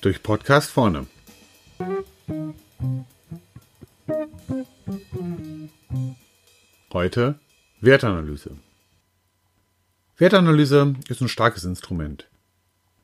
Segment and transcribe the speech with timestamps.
[0.00, 1.06] Durch Podcast vorne.
[6.92, 7.38] Heute
[7.80, 8.56] Wertanalyse.
[10.16, 12.28] Wertanalyse ist ein starkes Instrument.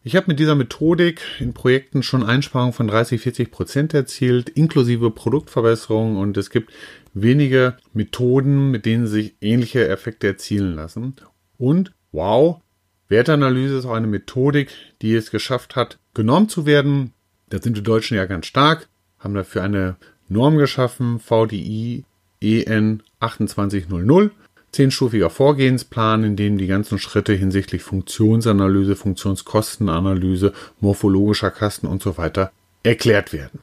[0.05, 5.11] Ich habe mit dieser Methodik in Projekten schon Einsparungen von 30, 40 Prozent erzielt, inklusive
[5.11, 6.73] Produktverbesserungen und es gibt
[7.13, 11.17] wenige Methoden, mit denen sich ähnliche Effekte erzielen lassen.
[11.59, 12.61] Und wow,
[13.09, 14.71] Wertanalyse ist auch eine Methodik,
[15.03, 17.13] die es geschafft hat, genormt zu werden.
[17.49, 19.97] Da sind die Deutschen ja ganz stark, haben dafür eine
[20.29, 22.05] Norm geschaffen, VDI
[22.41, 24.31] EN 2800,
[24.71, 32.53] zehnstufiger Vorgehensplan, in dem die ganzen Schritte hinsichtlich Funktionsanalyse, Funktionskostenanalyse, morphologischer Kasten und so weiter
[32.83, 33.61] erklärt werden.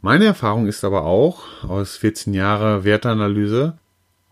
[0.00, 3.78] Meine Erfahrung ist aber auch aus 14 Jahre Wertanalyse,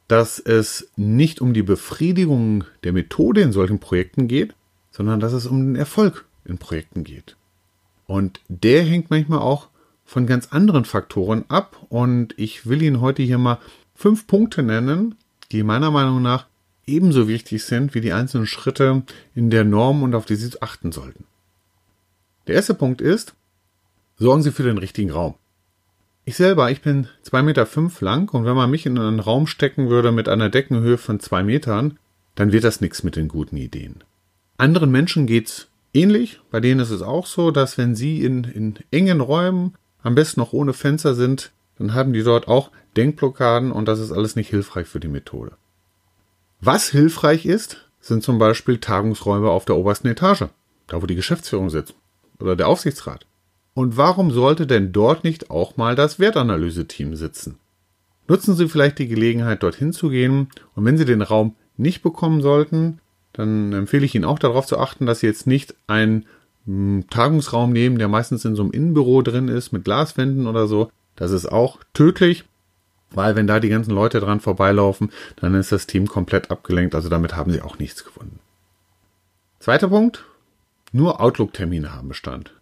[0.08, 4.54] dass es nicht um die Befriedigung der Methode in solchen Projekten geht,
[4.90, 7.36] sondern dass es um den Erfolg in Projekten geht.
[8.06, 9.68] Und der hängt manchmal auch
[10.04, 13.58] von ganz anderen Faktoren ab und ich will Ihnen heute hier mal
[13.94, 15.16] fünf Punkte nennen,
[15.50, 16.46] die meiner Meinung nach
[16.86, 19.02] ebenso wichtig sind wie die einzelnen Schritte
[19.34, 21.24] in der Norm und auf die Sie achten sollten.
[22.46, 23.34] Der erste Punkt ist,
[24.18, 25.34] sorgen Sie für den richtigen Raum.
[26.28, 29.46] Ich selber, ich bin zwei Meter fünf lang und wenn man mich in einen Raum
[29.46, 32.00] stecken würde mit einer Deckenhöhe von zwei Metern,
[32.34, 34.02] dann wird das nichts mit den guten Ideen.
[34.58, 36.40] Anderen Menschen geht's ähnlich.
[36.50, 40.40] Bei denen ist es auch so, dass wenn sie in, in engen Räumen, am besten
[40.40, 44.50] noch ohne Fenster sind, dann haben die dort auch Denkblockaden und das ist alles nicht
[44.50, 45.52] hilfreich für die Methode.
[46.60, 50.46] Was hilfreich ist, sind zum Beispiel Tagungsräume auf der obersten Etage,
[50.88, 51.94] da wo die Geschäftsführung sitzt
[52.40, 53.26] oder der Aufsichtsrat.
[53.76, 57.58] Und warum sollte denn dort nicht auch mal das Wertanalyse-Team sitzen?
[58.26, 62.40] Nutzen Sie vielleicht die Gelegenheit, dorthin zu gehen und wenn Sie den Raum nicht bekommen
[62.40, 63.00] sollten,
[63.34, 66.24] dann empfehle ich Ihnen auch darauf zu achten, dass Sie jetzt nicht einen
[66.64, 70.90] hm, Tagungsraum nehmen, der meistens in so einem Innenbüro drin ist mit Glaswänden oder so.
[71.14, 72.44] Das ist auch tödlich.
[73.10, 76.94] Weil wenn da die ganzen Leute dran vorbeilaufen, dann ist das Team komplett abgelenkt.
[76.94, 78.40] Also damit haben sie auch nichts gefunden.
[79.60, 80.24] Zweiter Punkt.
[80.92, 82.54] Nur Outlook-Termine haben Bestand.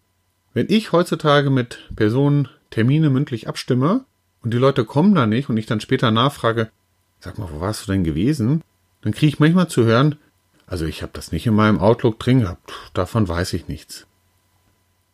[0.55, 4.05] Wenn ich heutzutage mit Personen Termine mündlich abstimme
[4.43, 6.71] und die Leute kommen da nicht und ich dann später nachfrage,
[7.19, 8.63] sag mal, wo warst du denn gewesen?
[9.03, 10.17] Dann kriege ich manchmal zu hören,
[10.67, 14.07] also ich habe das nicht in meinem Outlook drin gehabt, davon weiß ich nichts.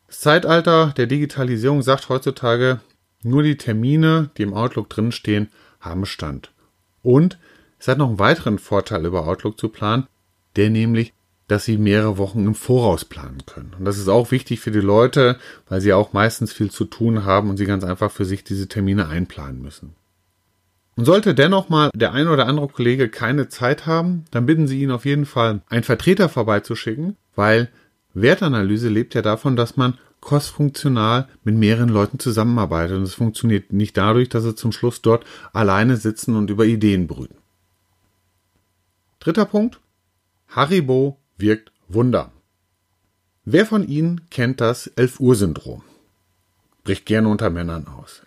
[0.06, 2.80] Das Zeitalter der Digitalisierung sagt heutzutage,
[3.22, 5.48] nur die Termine, die im Outlook drinstehen,
[5.80, 6.52] haben Bestand.
[7.02, 7.38] Und
[7.78, 10.06] es hat noch einen weiteren Vorteil über Outlook zu planen,
[10.56, 11.14] der nämlich,
[11.50, 13.74] dass sie mehrere Wochen im Voraus planen können.
[13.78, 15.36] Und das ist auch wichtig für die Leute,
[15.68, 18.68] weil sie auch meistens viel zu tun haben und sie ganz einfach für sich diese
[18.68, 19.94] Termine einplanen müssen.
[20.96, 24.82] Und sollte dennoch mal der ein oder andere Kollege keine Zeit haben, dann bitten Sie
[24.82, 27.68] ihn auf jeden Fall, einen Vertreter vorbeizuschicken, weil
[28.12, 32.96] Wertanalyse lebt ja davon, dass man crossfunktional mit mehreren Leuten zusammenarbeitet.
[32.96, 37.06] Und es funktioniert nicht dadurch, dass sie zum Schluss dort alleine sitzen und über Ideen
[37.06, 37.38] brüten.
[39.20, 39.80] Dritter Punkt.
[40.48, 42.32] Haribo wirkt Wunder.
[43.44, 45.82] Wer von Ihnen kennt das 11 Uhr Syndrom?
[46.84, 48.22] Bricht gerne unter Männern aus.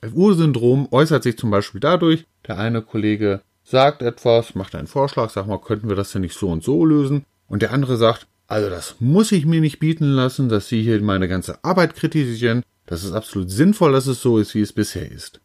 [0.00, 4.86] 11 Uhr Syndrom äußert sich zum Beispiel dadurch, der eine Kollege sagt etwas, macht einen
[4.86, 7.24] Vorschlag, sagt mal, könnten wir das denn nicht so und so lösen?
[7.48, 11.00] Und der andere sagt, also das muss ich mir nicht bieten lassen, dass Sie hier
[11.02, 12.62] meine ganze Arbeit kritisieren.
[12.86, 15.40] Das ist absolut sinnvoll, dass es so ist, wie es bisher ist.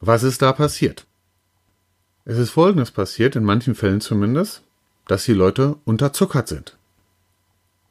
[0.00, 1.06] Was ist da passiert?
[2.24, 4.62] Es ist Folgendes passiert, in manchen Fällen zumindest,
[5.06, 6.76] dass die Leute unterzuckert sind.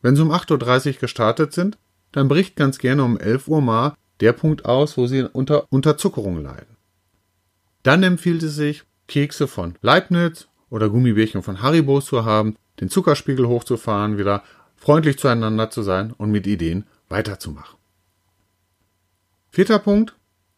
[0.02, 1.78] Wenn sie um 8.30 Uhr gestartet sind,
[2.12, 6.42] dann bricht ganz gerne um 11 Uhr mal der Punkt aus, wo sie unter Unterzuckerung
[6.42, 6.76] leiden.
[7.84, 13.48] Dann empfiehlt es sich, Kekse von Leibniz oder Gummibärchen von Haribo zu haben, den Zuckerspiegel
[13.48, 14.44] hochzufahren, wieder
[14.76, 17.78] freundlich zueinander zu sein und mit Ideen weiterzumachen.
[19.52, 20.16] Vierter Punkt.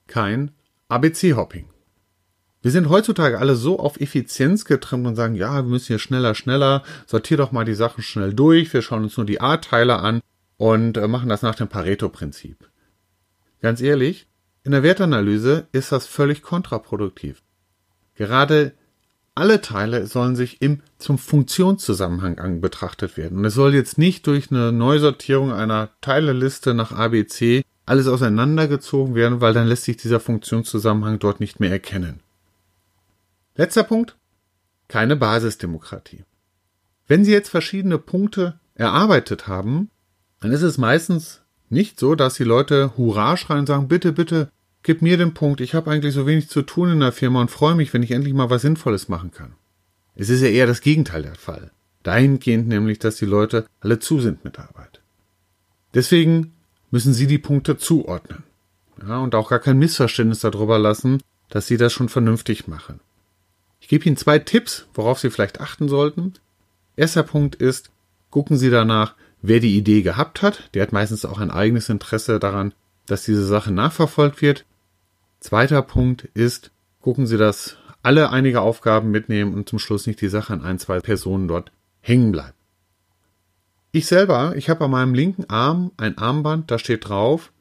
[0.08, 0.52] Kein
[0.88, 1.68] ABC-Hopping.
[2.68, 6.36] Wir sind heutzutage alle so auf Effizienz getrimmt und sagen, ja, wir müssen hier schneller,
[6.36, 10.20] schneller, sortier doch mal die Sachen schnell durch, wir schauen uns nur die A-Teile an
[10.58, 12.70] und äh, machen das nach dem Pareto-Prinzip.
[13.62, 14.28] Ganz ehrlich,
[14.66, 17.42] in der Wertanalyse ist das völlig kontraproduktiv.
[18.16, 18.74] Gerade
[19.34, 23.38] alle Teile sollen sich im zum Funktionszusammenhang betrachtet werden.
[23.38, 29.40] Und es soll jetzt nicht durch eine Neusortierung einer Teileliste nach ABC alles auseinandergezogen werden,
[29.40, 32.20] weil dann lässt sich dieser Funktionszusammenhang dort nicht mehr erkennen.
[33.58, 34.16] Letzter Punkt.
[34.88, 36.24] Keine Basisdemokratie.
[37.08, 39.90] Wenn Sie jetzt verschiedene Punkte erarbeitet haben,
[40.40, 44.50] dann ist es meistens nicht so, dass die Leute Hurra schreien und sagen, bitte, bitte,
[44.88, 47.52] Gib mir den Punkt, ich habe eigentlich so wenig zu tun in der Firma und
[47.52, 49.52] freue mich, wenn ich endlich mal was Sinnvolles machen kann.
[50.16, 51.72] Es ist ja eher das Gegenteil der Fall.
[52.04, 55.02] Dahingehend nämlich, dass die Leute alle zu sind mit Arbeit.
[55.94, 56.54] Deswegen
[56.90, 58.44] müssen Sie die Punkte zuordnen.
[59.06, 63.02] Ja, und auch gar kein Missverständnis darüber lassen, dass Sie das schon vernünftig machen.
[63.80, 66.34] Ich gebe Ihnen zwei Tipps, worauf Sie vielleicht achten sollten.
[66.96, 67.92] Erster Punkt ist,
[68.30, 70.70] gucken Sie danach, wer die Idee gehabt hat.
[70.74, 72.74] Der hat meistens auch ein eigenes Interesse daran,
[73.06, 74.66] dass diese Sache nachverfolgt wird.
[75.40, 76.72] Zweiter Punkt ist,
[77.02, 80.80] gucken Sie, dass alle einige Aufgaben mitnehmen und zum Schluss nicht die Sache an ein,
[80.80, 81.72] zwei Personen dort
[82.02, 82.56] hängen bleibt.
[83.92, 87.52] Ich selber, ich habe an meinem linken Arm ein Armband, da steht drauf,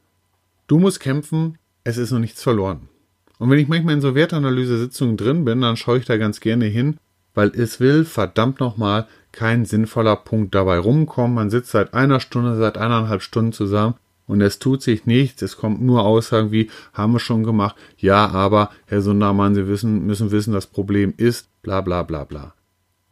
[0.67, 2.89] du musst kämpfen, es ist noch nichts verloren.
[3.39, 6.67] Und wenn ich manchmal in so Wertanalyse-Sitzungen drin bin, dann schaue ich da ganz gerne
[6.67, 6.99] hin,
[7.35, 11.35] weil es will verdammt nochmal kein sinnvoller Punkt dabei rumkommen.
[11.35, 13.95] Man sitzt seit einer Stunde, seit eineinhalb Stunden zusammen
[14.27, 15.43] und es tut sich nichts.
[15.43, 17.77] Es kommt nur Aussagen wie, haben wir schon gemacht.
[17.99, 22.55] Ja, aber, Herr Sundermann, Sie wissen, müssen wissen, das Problem ist, bla, bla, bla, bla.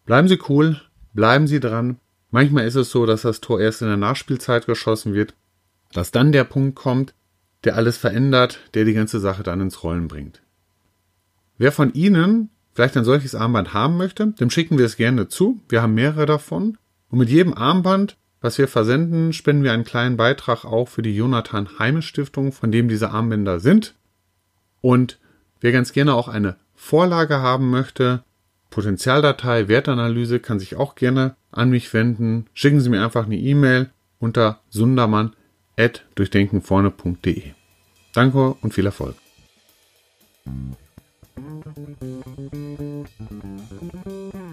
[0.07, 0.81] Bleiben Sie cool,
[1.13, 1.99] bleiben Sie dran.
[2.31, 5.35] Manchmal ist es so, dass das Tor erst in der Nachspielzeit geschossen wird,
[5.93, 7.15] dass dann der Punkt kommt,
[7.65, 10.43] der alles verändert, der die ganze Sache dann ins Rollen bringt.
[11.59, 15.61] Wer von Ihnen vielleicht ein solches Armband haben möchte, dem schicken wir es gerne zu.
[15.69, 16.77] Wir haben mehrere davon.
[17.09, 21.17] Und mit jedem Armband, was wir versenden, spenden wir einen kleinen Beitrag auch für die
[21.17, 23.95] Jonathan Heime Stiftung, von dem diese Armbänder sind.
[24.81, 25.19] Und
[25.61, 28.25] wer ganz gerne auch eine Vorlage haben möchte,
[28.71, 32.47] Potenzialdatei, Wertanalyse, kann sich auch gerne an mich wenden.
[32.53, 34.61] Schicken Sie mir einfach eine E-Mail unter
[35.77, 37.43] at durchdenkenvorne.de.
[38.13, 39.17] Danke und viel Erfolg.
[43.25, 44.44] Thank you.